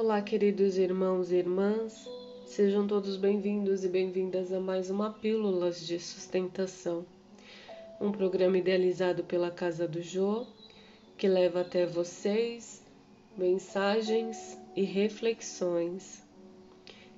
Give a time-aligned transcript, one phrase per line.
[0.00, 2.08] Olá, queridos irmãos e irmãs,
[2.46, 7.04] sejam todos bem-vindos e bem-vindas a mais uma Pílulas de Sustentação,
[8.00, 10.46] um programa idealizado pela Casa do Jô
[11.16, 12.80] que leva até vocês
[13.36, 16.22] mensagens e reflexões.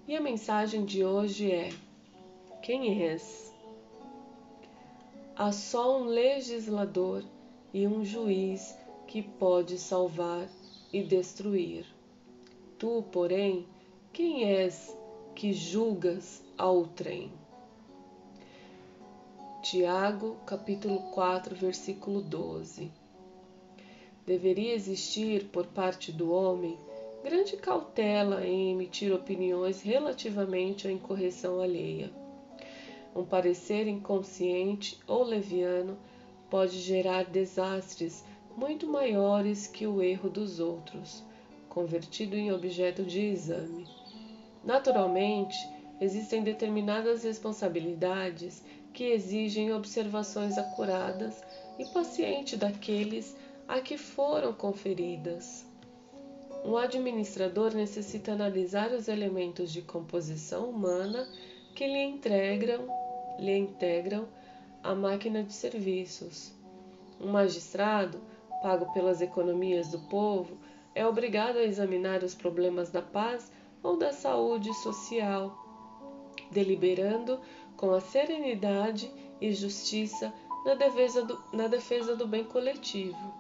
[0.09, 1.69] E a mensagem de hoje é:
[2.63, 3.55] Quem és?
[5.37, 7.23] Há só um legislador
[7.75, 8.75] e um juiz
[9.07, 10.49] que pode salvar
[10.91, 12.00] e destruir.
[12.81, 13.67] Tu, porém,
[14.11, 14.97] quem és
[15.35, 17.31] que julgas ao trem?
[19.61, 22.91] Tiago, capítulo 4, versículo 12.
[24.25, 26.79] Deveria existir, por parte do homem,
[27.23, 32.11] grande cautela em emitir opiniões relativamente à incorreção alheia.
[33.15, 35.99] Um parecer inconsciente ou leviano
[36.49, 38.25] pode gerar desastres
[38.57, 41.29] muito maiores que o erro dos outros
[41.71, 43.87] convertido em objeto de exame.
[44.63, 45.57] Naturalmente,
[46.01, 51.43] existem determinadas responsabilidades que exigem observações acuradas
[51.79, 53.35] e pacientes daqueles
[53.67, 55.65] a que foram conferidas.
[56.65, 61.27] Um administrador necessita analisar os elementos de composição humana
[61.75, 62.87] que lhe integram,
[63.39, 64.29] lhe integram
[64.83, 66.53] a máquina de serviços.
[67.21, 68.21] Um magistrado,
[68.63, 70.59] pago pelas economias do povo,
[70.95, 73.51] é obrigado a examinar os problemas da paz
[73.83, 75.57] ou da saúde social,
[76.51, 77.41] deliberando
[77.77, 79.11] com a serenidade
[79.41, 80.33] e justiça
[80.65, 83.33] na defesa do, na defesa do bem coletivo.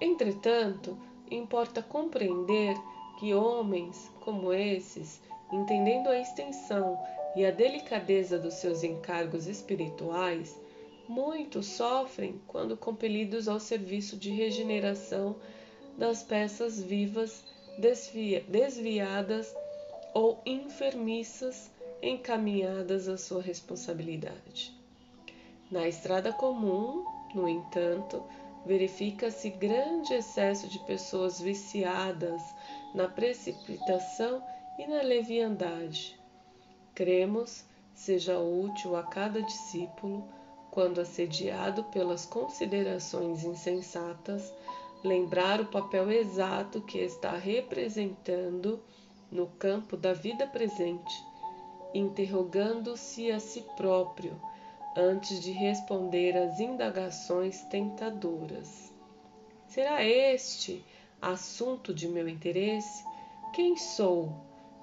[0.00, 0.96] Entretanto,
[1.30, 2.74] importa compreender
[3.18, 5.20] que homens como esses,
[5.52, 6.98] entendendo a extensão
[7.36, 10.58] e a delicadeza dos seus encargos espirituais,
[11.06, 15.36] muito sofrem quando compelidos ao serviço de regeneração
[16.00, 17.44] das peças vivas
[17.76, 19.54] desvia, desviadas
[20.14, 21.70] ou enfermiças
[22.02, 24.74] encaminhadas à sua responsabilidade.
[25.70, 28.24] Na estrada comum, no entanto,
[28.64, 32.40] verifica-se grande excesso de pessoas viciadas
[32.94, 34.42] na precipitação
[34.78, 36.18] e na leviandade.
[36.94, 37.62] Cremos
[37.94, 40.24] seja útil a cada discípulo,
[40.70, 44.50] quando assediado pelas considerações insensatas,
[45.02, 48.80] lembrar o papel exato que está representando
[49.30, 51.24] no campo da vida presente,
[51.94, 54.40] interrogando-se a si próprio
[54.96, 58.92] antes de responder às indagações tentadoras.
[59.68, 60.84] Será este
[61.22, 63.04] assunto de meu interesse?
[63.52, 64.32] Quem sou?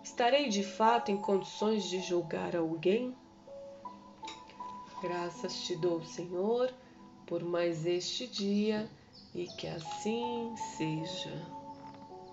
[0.04, 3.14] Estarei de fato em condições de julgar alguém?
[5.02, 6.74] Graças te dou, Senhor,
[7.26, 8.90] por mais este dia
[9.38, 11.57] e que assim seja.